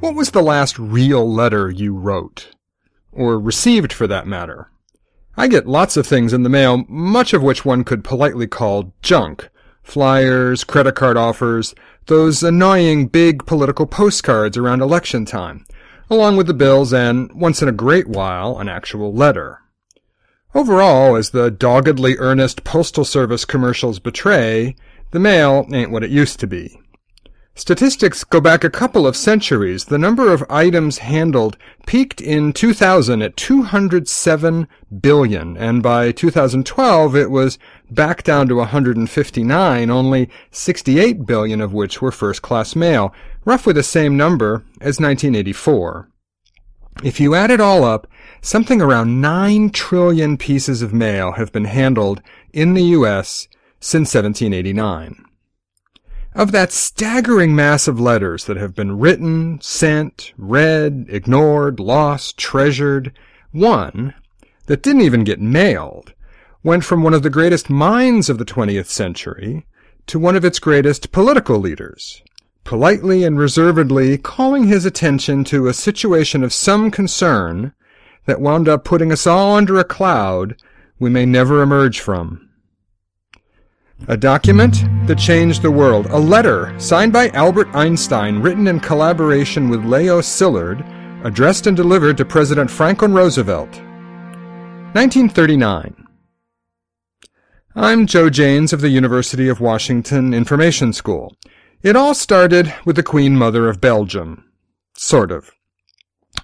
[0.00, 2.54] was the last real letter you wrote?
[3.12, 4.70] Or received, for that matter?
[5.36, 8.94] I get lots of things in the mail, much of which one could politely call
[9.02, 9.50] junk.
[9.82, 11.74] Flyers, credit card offers,
[12.06, 15.66] those annoying big political postcards around election time,
[16.08, 19.58] along with the bills and, once in a great while, an actual letter.
[20.54, 24.74] Overall, as the doggedly earnest Postal Service commercials betray,
[25.10, 26.80] the mail ain't what it used to be.
[27.60, 29.84] Statistics go back a couple of centuries.
[29.84, 34.66] The number of items handled peaked in 2000 at 207
[35.02, 37.58] billion, and by 2012 it was
[37.90, 43.12] back down to 159, only 68 billion of which were first-class mail,
[43.44, 46.08] roughly the same number as 1984.
[47.04, 48.06] If you add it all up,
[48.40, 52.22] something around 9 trillion pieces of mail have been handled
[52.54, 53.48] in the U.S.
[53.80, 55.26] since 1789.
[56.32, 63.12] Of that staggering mass of letters that have been written, sent, read, ignored, lost, treasured,
[63.50, 64.14] one,
[64.66, 66.12] that didn't even get mailed,
[66.62, 69.66] went from one of the greatest minds of the 20th century
[70.06, 72.22] to one of its greatest political leaders,
[72.62, 77.72] politely and reservedly calling his attention to a situation of some concern
[78.26, 80.54] that wound up putting us all under a cloud
[81.00, 82.49] we may never emerge from.
[84.08, 86.06] A document that changed the world.
[86.06, 90.84] A letter signed by Albert Einstein, written in collaboration with Leo Szilard,
[91.24, 93.68] addressed and delivered to President Franklin Roosevelt.
[94.94, 96.06] 1939.
[97.76, 101.36] I'm Joe Janes of the University of Washington Information School.
[101.82, 104.50] It all started with the Queen Mother of Belgium.
[104.96, 105.52] Sort of.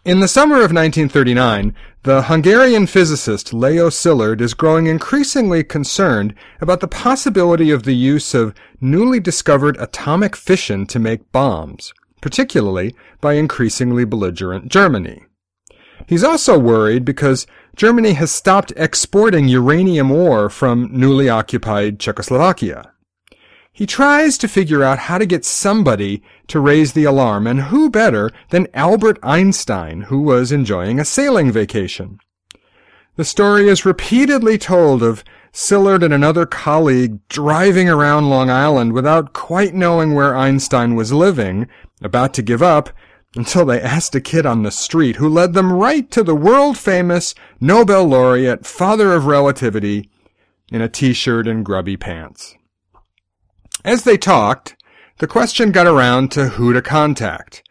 [0.07, 6.79] In the summer of 1939, the Hungarian physicist Leo Szilard is growing increasingly concerned about
[6.79, 13.33] the possibility of the use of newly discovered atomic fission to make bombs, particularly by
[13.33, 15.25] increasingly belligerent Germany.
[16.07, 22.93] He's also worried because Germany has stopped exporting uranium ore from newly occupied Czechoslovakia.
[23.77, 27.91] He tries to figure out how to get somebody to raise the alarm, and who
[27.91, 32.19] better than Albert Einstein, who was enjoying a sailing vacation.
[33.17, 35.23] The story is repeatedly told of
[35.53, 41.69] Szilard and another colleague driving around Long Island without quite knowing where Einstein was living,
[42.01, 42.89] about to give up,
[43.35, 46.79] until they asked a kid on the street who led them right to the world
[46.79, 50.09] famous Nobel laureate, father of relativity,
[50.73, 52.56] in a t-shirt and grubby pants.
[53.87, 54.75] As they talked,
[55.19, 57.63] the question got around to who to contact.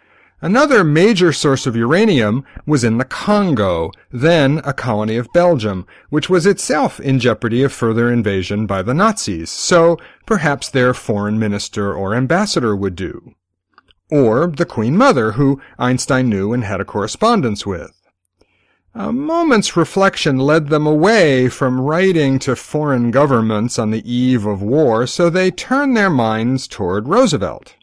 [0.41, 6.29] Another major source of uranium was in the Congo, then a colony of Belgium, which
[6.29, 11.93] was itself in jeopardy of further invasion by the Nazis, so perhaps their foreign minister
[11.93, 13.35] or ambassador would do.
[14.09, 17.94] Or the Queen Mother, who Einstein knew and had a correspondence with.
[18.97, 24.61] A moment's reflection led them away from writing to foreign governments on the eve of
[24.61, 27.75] war, so they turned their minds toward Roosevelt.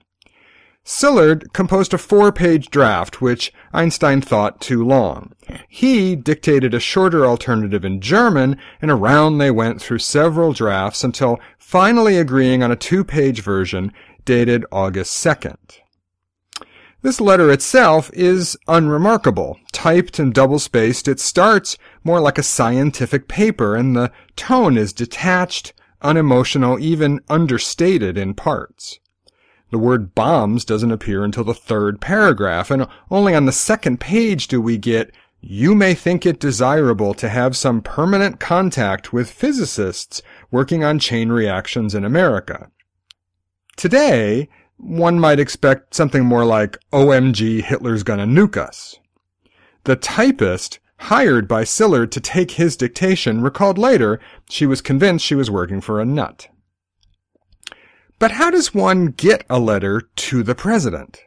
[0.86, 5.32] Szilard composed a four-page draft, which Einstein thought too long.
[5.68, 11.38] He dictated a shorter alternative in German, and around they went through several drafts until
[11.58, 13.92] finally agreeing on a two-page version
[14.24, 15.81] dated August 2nd.
[17.02, 19.58] This letter itself is unremarkable.
[19.72, 25.72] Typed and double-spaced, it starts more like a scientific paper, and the tone is detached,
[26.00, 29.00] unemotional, even understated in parts.
[29.70, 34.46] The word bombs doesn't appear until the third paragraph, and only on the second page
[34.46, 40.22] do we get, you may think it desirable to have some permanent contact with physicists
[40.52, 42.70] working on chain reactions in America.
[43.76, 48.98] Today, one might expect something more like, OMG, Hitler's gonna nuke us.
[49.84, 55.34] The typist, hired by Szilard to take his dictation, recalled later she was convinced she
[55.34, 56.48] was working for a nut.
[58.18, 61.22] But how does one get a letter to the president?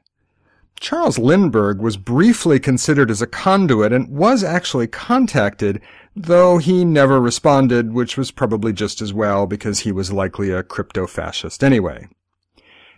[0.80, 5.81] Charles Lindbergh was briefly considered as a conduit and was actually contacted,
[6.15, 10.63] though he never responded, which was probably just as well because he was likely a
[10.63, 12.07] crypto-fascist anyway.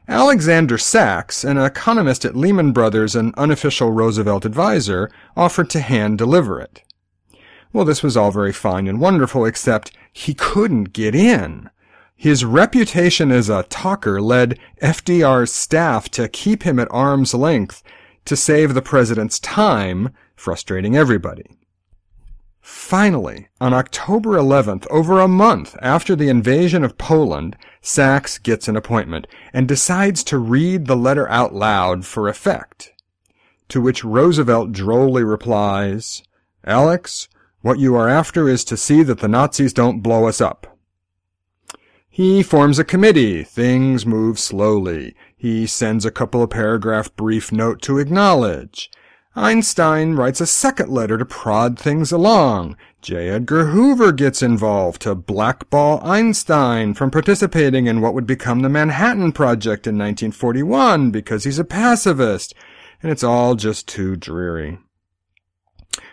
[0.10, 6.62] Alexander Sachs, an economist at Lehman Brothers and unofficial Roosevelt advisor, offered to hand deliver
[6.62, 6.82] it.
[7.74, 11.70] Well, this was all very fine and wonderful, except he couldn't get in.
[12.16, 17.84] His reputation as a talker led FDR's staff to keep him at arm's length
[18.24, 21.58] to save the president's time, frustrating everybody.
[22.70, 28.76] Finally, on October 11th, over a month after the invasion of Poland, Sachs gets an
[28.76, 32.92] appointment and decides to read the letter out loud for effect.
[33.70, 36.24] to which Roosevelt drolly replies,
[36.66, 37.30] Alex,
[37.62, 40.78] what you are after is to see that the Nazis don't blow us up.
[42.10, 43.46] He forms a committee.
[43.46, 45.16] Things move slowly.
[45.38, 48.92] He sends a couple of paragraph brief note to acknowledge.
[49.38, 52.76] Einstein writes a second letter to prod things along.
[53.04, 53.30] J.
[53.30, 59.32] Edgar Hoover gets involved to blackball Einstein from participating in what would become the Manhattan
[59.32, 62.56] Project in 1941 because he's a pacifist.
[63.04, 64.80] And it's all just too dreary.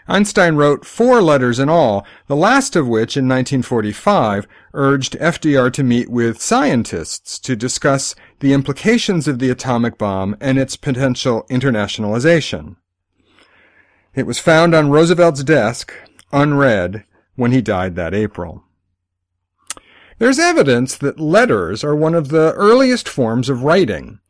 [0.06, 5.82] Einstein wrote four letters in all, the last of which, in 1945, urged FDR to
[5.82, 12.76] meet with scientists to discuss the implications of the atomic bomb and its potential internationalization.
[14.14, 15.92] It was found on Roosevelt's desk,
[16.32, 18.64] unread, when he died that April.
[20.18, 24.20] There's evidence that letters are one of the earliest forms of writing.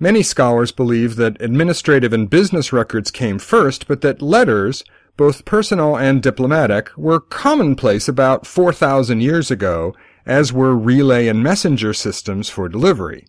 [0.00, 4.82] Many scholars believe that administrative and business records came first, but that letters,
[5.18, 9.94] both personal and diplomatic, were commonplace about 4,000 years ago,
[10.24, 13.28] as were relay and messenger systems for delivery.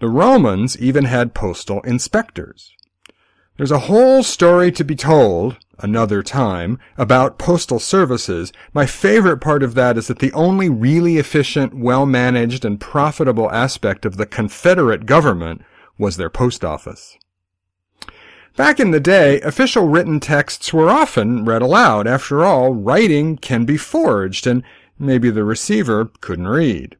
[0.00, 2.74] The Romans even had postal inspectors.
[3.60, 8.54] There's a whole story to be told, another time, about postal services.
[8.72, 14.06] My favorite part of that is that the only really efficient, well-managed, and profitable aspect
[14.06, 15.60] of the Confederate government
[15.98, 17.18] was their post office.
[18.56, 22.06] Back in the day, official written texts were often read aloud.
[22.06, 24.62] After all, writing can be forged, and
[24.98, 26.96] maybe the receiver couldn't read.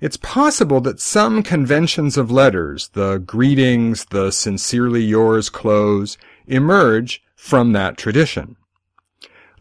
[0.00, 6.16] It's possible that some conventions of letters, the greetings, the sincerely yours close,
[6.46, 8.56] emerge from that tradition.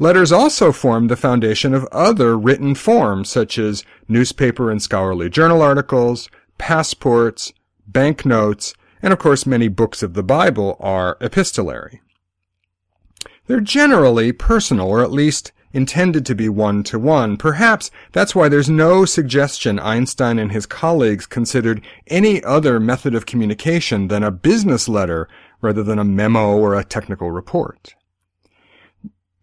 [0.01, 5.61] Letters also form the foundation of other written forms, such as newspaper and scholarly journal
[5.61, 7.51] articles, passports,
[7.85, 12.01] banknotes, and of course many books of the Bible are epistolary.
[13.47, 17.37] They're generally personal, or at least intended to be one-to-one.
[17.37, 23.25] Perhaps that's why there's no suggestion Einstein and his colleagues considered any other method of
[23.25, 25.27] communication than a business letter
[25.61, 27.95] rather than a memo or a technical report.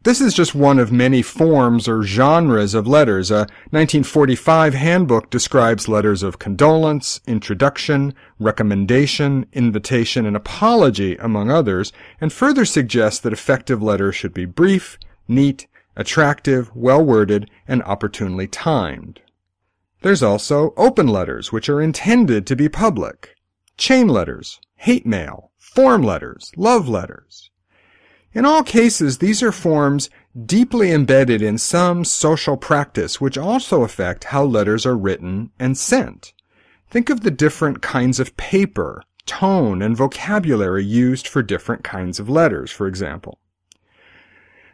[0.07, 3.33] This is just one of many forms or genres of letters.
[3.33, 12.33] A 1945 handbook describes letters of condolence, introduction, recommendation, invitation, and apology, among others, and
[12.33, 14.97] further suggests that effective letters should be brief,
[15.27, 15.67] neat,
[15.97, 19.21] attractive, well-worded, and opportunely timed.
[20.03, 23.35] There's also open letters, which are intended to be public,
[23.77, 27.51] chain letters, hate mail, form letters, love letters.
[28.33, 30.11] In all cases, these are forms
[30.45, 36.35] deeply embedded in some social practice which also affect how letters are written and sent.
[36.91, 42.29] Think of the different kinds of paper, tone, and vocabulary used for different kinds of
[42.29, 43.39] letters, for example.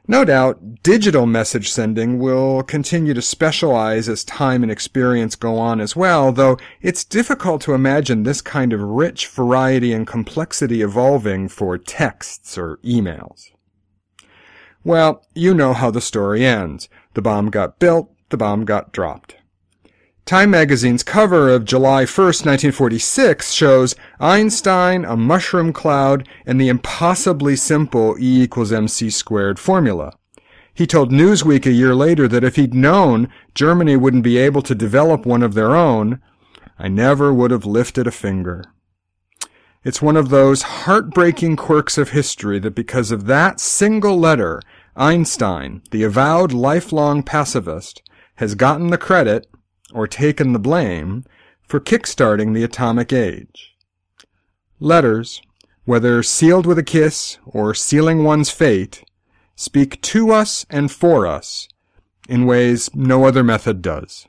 [0.08, 5.81] No doubt, digital message sending will continue to specialize as time and experience go on
[5.81, 11.49] as well, though it's difficult to imagine this kind of rich variety and complexity evolving
[11.49, 13.52] for texts or emails.
[14.82, 16.88] Well, you know how the story ends.
[17.14, 19.37] The bomb got built, the bomb got dropped.
[20.25, 27.57] Time magazine's cover of July 1st, 1946 shows Einstein, a mushroom cloud, and the impossibly
[27.57, 30.17] simple E equals mc squared formula.
[30.73, 34.76] He told Newsweek a year later that if he'd known Germany wouldn't be able to
[34.76, 36.21] develop one of their own,
[36.79, 38.64] I never would have lifted a finger.
[39.85, 44.62] It's one of those heartbreaking quirks of history that because of that single letter,
[44.95, 48.02] Einstein, the avowed lifelong pacifist,
[48.37, 49.49] has gotten the credit,
[49.92, 51.25] or taken the blame,
[51.62, 53.75] for kickstarting the atomic age.
[54.78, 55.40] Letters,
[55.84, 59.04] whether sealed with a kiss or sealing one's fate,
[59.56, 61.68] speak to us and for us
[62.28, 64.26] in ways no other method does.